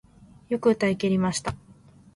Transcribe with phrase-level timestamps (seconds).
[0.49, 1.55] よく歌い切りました